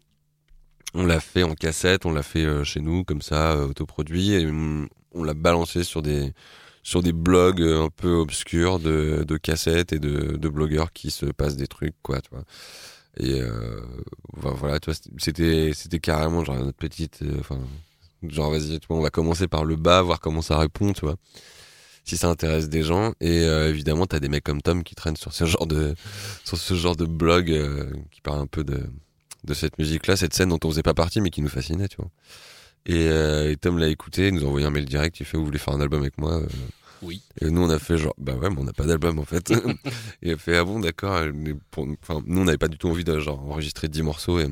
[0.93, 4.49] On l'a fait en cassette, on l'a fait chez nous comme ça, autoproduit, et
[5.13, 6.33] on l'a balancé sur des
[6.83, 11.11] sur des blogs euh, un peu obscurs de, de cassettes et de, de blogueurs qui
[11.11, 12.43] se passent des trucs, quoi, tu vois.
[13.17, 13.81] Et euh,
[14.33, 17.59] vo- voilà, tu c'était c'était carrément genre notre petite, euh, enfin,
[18.23, 21.01] genre vas-y, tu vois, on va commencer par le bas, voir comment ça répond, tu
[21.01, 21.15] vois.
[22.03, 25.17] Si ça intéresse des gens, et euh, évidemment, t'as des mecs comme Tom qui traînent
[25.17, 25.93] sur ce genre de
[26.43, 28.81] sur ce genre de blog euh, qui parle un peu de
[29.43, 31.97] de cette musique-là, cette scène dont on faisait pas partie, mais qui nous fascinait, tu
[31.97, 32.09] vois.
[32.87, 35.37] Et, euh, et Tom l'a écouté, il nous a envoyé un mail direct, il fait
[35.37, 36.47] Vous voulez faire un album avec moi Euh,
[37.03, 37.21] Oui.
[37.41, 39.51] Et nous, on a fait genre Bah ouais, mais on n'a pas d'album en fait.
[40.21, 41.21] et il a fait Ah bon, d'accord.
[42.01, 44.47] Enfin, nous, on n'avait pas du tout envie de genre enregistrer 10 morceaux et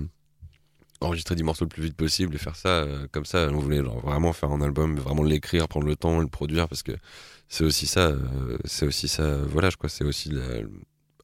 [1.02, 3.48] enregistrer 10 morceaux le plus vite possible et faire ça euh, comme ça.
[3.52, 6.84] On voulait genre vraiment faire un album, vraiment l'écrire, prendre le temps, le produire parce
[6.84, 6.92] que
[7.48, 10.44] c'est aussi ça, euh, c'est aussi ça, voilà, je crois, c'est aussi la-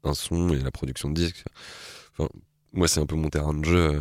[0.04, 1.44] un son et la production de disques.
[2.18, 2.30] Enfin,
[2.74, 4.00] moi, c'est un peu mon terrain de jeu, euh,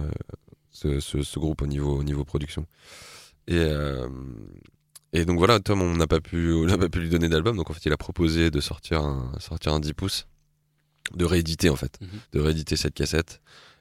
[0.75, 2.67] ce, ce, ce groupe au niveau, au niveau production.
[3.47, 4.07] Et, euh,
[5.15, 7.71] et donc voilà, Tom, on n'a pas pu, on pas pu lui donner d'album, donc
[7.71, 10.27] en fait, il a proposé de sortir un, sortir un 10 pouces,
[11.15, 12.09] de rééditer en fait, Mhm.
[12.33, 13.41] de rééditer cette cassette.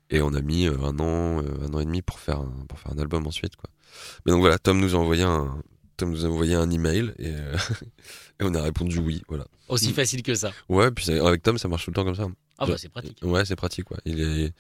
[0.10, 2.66] Et on a mis euh, un an, euh, un an et demi pour faire un,
[2.70, 3.70] pour faire un album ensuite, quoi.
[4.26, 5.62] Mais donc voilà, Tom nous a envoyé un,
[5.98, 7.56] Tom nous a envoyé un email et, euh,
[8.40, 9.46] et on a répondu oui, voilà.
[9.70, 10.52] Aussi facile que ça.
[10.70, 12.28] Ouais, puis avec Tom, ça marche tout le temps comme ça.
[12.60, 13.18] Ah bah c'est pratique.
[13.24, 13.98] Ouais, c'est pratique, quoi.
[14.06, 14.54] Il est,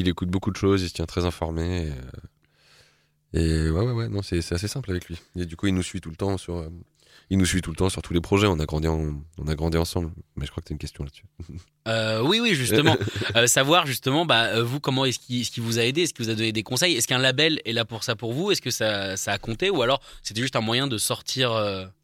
[0.00, 1.86] il écoute beaucoup de choses, il se tient très informé.
[1.86, 5.18] Et, euh, et ouais, ouais, ouais, non, c'est assez simple avec lui.
[5.36, 6.68] Et du coup, il nous suit tout le temps sur, euh,
[7.30, 8.46] il nous suit tout le temps sur tous les projets.
[8.46, 10.10] On a grandi, en- on a grandi ensemble.
[10.36, 11.24] Mais je crois que t'as une question là-dessus.
[11.88, 12.98] Euh, oui, oui, justement.
[13.34, 16.02] Euh, savoir justement, bah, vous, comment est-ce qu'il vous a aidé?
[16.02, 16.94] Est-ce qu'il vous a donné des conseils?
[16.94, 18.50] Est-ce qu'un label est là pour ça pour vous?
[18.50, 19.70] Est-ce que ça, ça a compté?
[19.70, 21.50] Ou alors c'était juste un moyen de sortir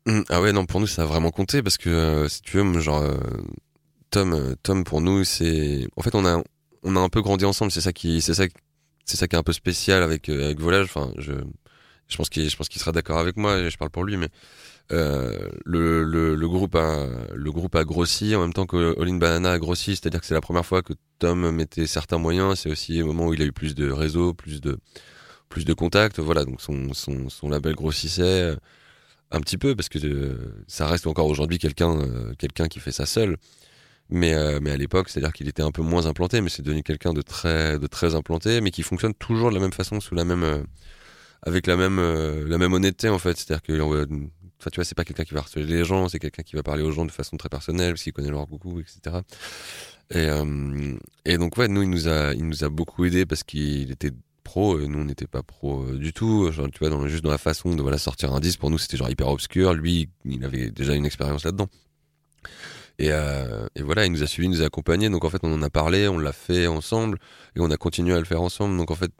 [0.06, 2.80] Hum, Ah ouais, non, pour nous, ça a vraiment compté parce que si tu veux,
[2.80, 3.04] genre,
[4.08, 6.42] Tom, Tom, pour nous, c'est, en fait, on a,
[6.84, 7.72] on a un peu grandi ensemble.
[7.72, 8.44] C'est ça qui, c'est ça,
[9.04, 10.84] c'est ça qui est un peu spécial avec euh, avec Volage.
[10.84, 11.32] Enfin, je,
[12.08, 13.58] je pense qu'il, je pense qu'il sera d'accord avec moi.
[13.58, 14.28] et Je parle pour lui, mais
[14.92, 19.08] euh, le, le, le groupe a, le groupe a grossi en même temps que All
[19.08, 19.96] in Banana a grossi.
[19.96, 22.60] C'est-à-dire que c'est la première fois que Tom mettait certains moyens.
[22.60, 24.78] C'est aussi le moment où il a eu plus de réseaux, plus de,
[25.48, 26.18] plus de contacts.
[26.20, 28.54] Voilà, donc son, son, son label grossissait
[29.30, 32.92] un petit peu parce que euh, ça reste encore aujourd'hui quelqu'un euh, quelqu'un qui fait
[32.92, 33.36] ça seul
[34.10, 36.50] mais euh, mais à l'époque c'est à dire qu'il était un peu moins implanté mais
[36.50, 39.72] c'est devenu quelqu'un de très de très implanté mais qui fonctionne toujours de la même
[39.72, 40.62] façon sous la même euh,
[41.42, 43.36] avec la même euh, la même honnêteté en fait.
[43.38, 44.06] C'est à dire que
[44.60, 46.62] enfin tu vois c'est pas quelqu'un qui va harceler les gens c'est quelqu'un qui va
[46.62, 49.16] parler aux gens de façon très personnelle qu'il connaît leur coucou etc
[50.10, 50.28] et
[51.24, 54.10] et donc ouais nous il nous a il nous a beaucoup aidé parce qu'il était
[54.42, 56.50] pro et nous on n'était pas pro du tout.
[56.52, 58.98] Genre tu vois juste dans la façon de voilà sortir un disque pour nous c'était
[58.98, 59.72] genre hyper obscur.
[59.72, 61.68] Lui il avait déjà une expérience là-dedans
[62.98, 65.10] et, euh, et voilà il nous a suivis il nous a accompagnés.
[65.10, 67.18] Donc en fait on en a parlé on l'a fait ensemble
[67.56, 68.76] et on a continué à le faire ensemble.
[68.76, 69.10] Donc en fait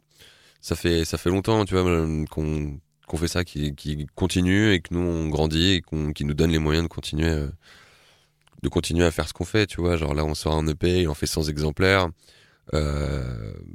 [0.61, 4.79] ça fait ça fait longtemps tu vois euh, qu'on fait ça qui, qui continue et
[4.79, 7.49] que nous on grandit et qu'on nous donne les moyens de continuer euh,
[8.63, 9.97] de continuer à faire ce qu'on fait tu vois.
[9.97, 12.09] Genre là on sort un EP il en fait 100 exemplaires.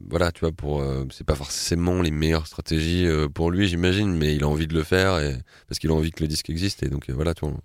[0.08, 4.42] Voilà, tu vois, pour c'est pas forcément les meilleures stratégies pour lui, j'imagine, mais il
[4.42, 5.36] a envie de le faire et
[5.68, 7.60] parce qu'il a envie que le disque existe et donc voilà, tu vois, on,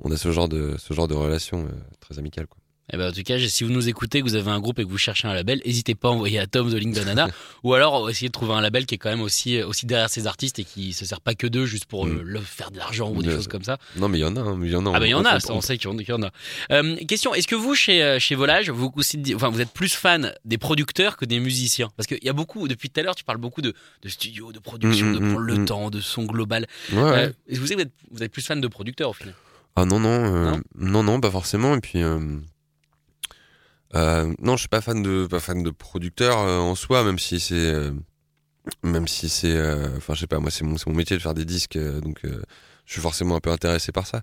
[0.00, 2.58] on a ce genre de ce genre de relation euh, très amicale quoi.
[2.92, 4.84] Eh ben, en tout cas, si vous nous écoutez, que vous avez un groupe et
[4.84, 7.28] que vous cherchez un label, n'hésitez pas à envoyer à Tom The Link Banana
[7.64, 10.26] ou alors essayez de trouver un label qui est quand même aussi, aussi derrière ses
[10.26, 12.20] artistes et qui se sert pas que d'eux juste pour euh, Mm.
[12.20, 13.78] le faire de l'argent ou des choses comme ça.
[13.96, 14.92] Non, mais il y en a, hein, il y en a.
[14.94, 16.30] Ah ben il y en a, on- sait qu'il y en- a.
[16.72, 18.92] Euh, question, est-ce que vous chez euh, chez Volage, vous
[19.34, 21.88] enfin vous êtes plus fan des producteurs que des musiciens?
[21.96, 24.52] Parce qu'il y a beaucoup, depuis tout à l'heure, tu parles beaucoup de, de studio,
[24.52, 26.66] de production, Mm, de mm, prendre le temps, de son global.
[26.92, 26.98] Ouais.
[26.98, 29.14] Euh, est-ce que vous, savez que vous êtes, vous êtes plus fan de producteurs au
[29.14, 29.32] final?
[29.76, 32.20] Ah non non, euh, Non non non pas forcément et puis euh,
[33.94, 37.18] euh, non je suis pas fan de pas fan de producteur euh, en soi même
[37.18, 37.92] si c'est euh,
[38.82, 41.22] même si c'est, euh, enfin, je sais pas, moi, c'est mon, c'est mon métier de
[41.22, 42.42] faire des disques, euh, donc euh,
[42.86, 44.22] je suis forcément un peu intéressé par ça.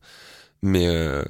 [0.64, 1.24] Mais, euh,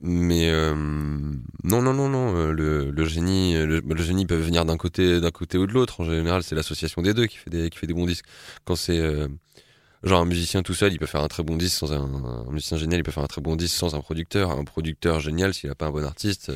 [0.00, 4.64] mais euh, non, non, non, non, euh, le, le génie, le, le génie peut venir
[4.64, 6.00] d'un côté, d'un côté ou de l'autre.
[6.00, 8.26] En général, c'est l'association des deux qui fait des, qui fait des bons disques.
[8.64, 9.28] Quand c'est euh,
[10.08, 12.50] genre un musicien tout seul, il peut faire un très bon disque sans un, un
[12.50, 14.50] musicien génial, il peut faire un très bon disque sans un producteur.
[14.50, 16.52] Un producteur génial, s'il a pas un bon artiste,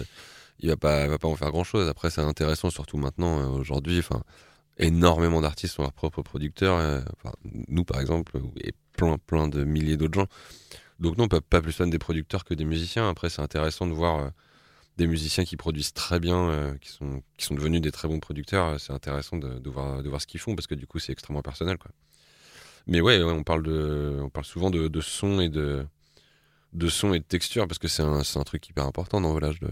[0.61, 1.89] il va pas, va pas en faire grand chose.
[1.89, 4.23] Après, c'est intéressant, surtout maintenant, euh, aujourd'hui, enfin
[4.79, 6.79] énormément d'artistes sont leurs propres producteurs.
[6.79, 7.01] euh,
[7.69, 10.27] nous, par exemple, et plein, plein de milliers d'autres gens.
[11.01, 13.09] Donc non, pas, pas plus fan des producteurs que des musiciens.
[13.09, 14.29] Après, c'est intéressant de voir euh,
[14.97, 18.79] des musiciens qui produisent très bien, qui, sont, qui sont devenus des très bons producteurs.
[18.79, 21.13] C'est intéressant de, de voir, de voir ce qu'ils font parce que du coup, c'est
[21.13, 21.79] extrêmement personnel.
[21.79, 21.91] Quoi.
[22.87, 25.87] Mais ouais, ouais, on, parle de, on parle souvent de, de son et de,
[26.73, 29.29] de son et de texture parce que c'est un, c'est un truc hyper important dans
[29.29, 29.61] le volage.
[29.61, 29.69] De,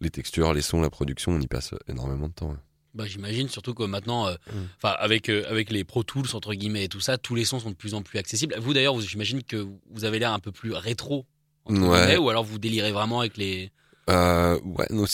[0.00, 2.50] les textures, les sons, la production, on y passe énormément de temps.
[2.50, 2.56] ouais.
[2.94, 4.58] Bah, j'imagine surtout que maintenant, euh, Mm.
[4.76, 7.58] enfin avec euh, avec les Pro Tools entre guillemets et tout ça, tous les sons
[7.58, 8.54] sont de plus en plus accessibles.
[8.60, 11.26] Vous d'ailleurs, vous- j'imagine que vous avez l'air un peu plus rétro,
[11.64, 11.98] entre Ouais.
[12.06, 13.72] guillemets, ou alors vous délirez vraiment avec les.
[14.10, 15.06] Euh, ouais, non,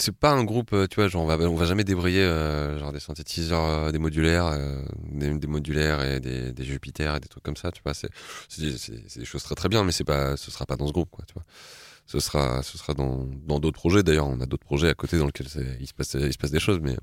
[0.00, 2.92] c'est- pas un groupe, euh, tu vois, genre on va, va jamais débrayer euh, genre
[2.92, 4.58] des synthétiseurs, euh, des modulaires,
[5.12, 6.64] des, des modulaires et des, des
[7.16, 7.94] et des trucs comme ça, tu vois.
[7.94, 8.10] C'est
[8.58, 11.24] des, choses très très bien, mais c'est pas, ce sera pas dans ce groupe, quoi,
[11.26, 11.44] tu vois.
[12.06, 13.26] Ce sera, ce sera dans
[13.60, 14.02] d'autres projets.
[14.02, 15.46] D'ailleurs, on a d'autres projets à côté dans lesquels
[15.80, 16.16] il se passe,
[16.50, 16.96] des choses, mais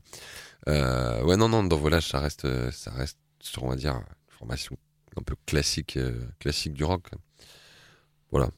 [0.67, 3.17] ouais, non, non, dans Volage, ça reste, ça reste
[3.61, 4.77] on va dire, une formation
[5.15, 5.97] un peu classique,
[6.39, 7.09] classique du rock.
[8.31, 8.49] Voilà.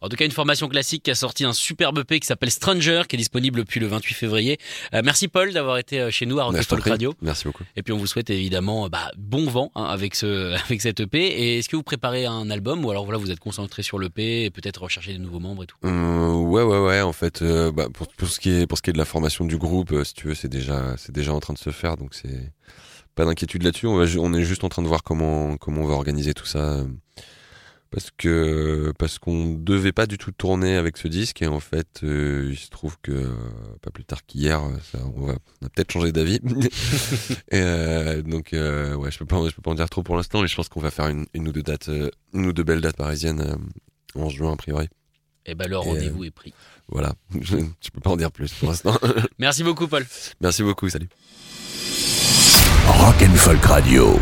[0.00, 3.02] En tout cas, une formation classique qui a sorti un superbe EP qui s'appelle Stranger,
[3.08, 4.58] qui est disponible depuis le 28 février.
[4.94, 6.90] Euh, merci Paul d'avoir été euh, chez nous à Rock Ouais, je t'en Folk prie.
[6.90, 7.14] Radio.
[7.20, 7.64] Merci beaucoup.
[7.76, 11.18] Et puis on vous souhaite évidemment bah, bon vent hein, avec ce avec cet EP.
[11.18, 14.44] Et est-ce que vous préparez un album ou alors voilà vous êtes concentré sur l'EP
[14.44, 15.76] et peut-être rechercher des nouveaux membres et tout?
[15.84, 17.00] Euh, ouais, ouais, ouais.
[17.00, 19.04] En fait, euh, bah, pour, pour ce qui est pour ce qui est de la
[19.04, 21.96] formation du groupe, si tu veux, c'est déjà c'est déjà en train de se faire,
[21.96, 22.52] donc c'est
[23.14, 23.86] pas d'inquiétude là-dessus.
[23.86, 26.46] On, va on est juste en train de voir comment comment on va organiser tout
[26.46, 26.84] ça,
[27.90, 32.00] parce que parce qu'on devait pas du tout tourner avec ce disque et en fait,
[32.02, 33.34] euh, il se trouve que euh,
[33.80, 36.40] pas plus tard qu'hier, euh, ça, on, va, on a peut-être changé d'avis.
[37.50, 40.16] et euh, donc ouais, ouais, je peux pas je peux pas en dire trop pour
[40.16, 41.90] l'instant, mais je pense qu'on va faire une, une ou deux dates,
[42.34, 44.88] une ou deux belles dates parisiennes euh, en juin a priori.
[45.46, 46.52] Et ben le rendez-vous est pris.
[46.88, 48.98] Voilà, je, je peux pas en dire plus pour l'instant.
[49.38, 50.06] Merci beaucoup Paul.
[50.42, 51.08] Merci beaucoup, salut.
[52.86, 54.18] Rock and Folk Radio.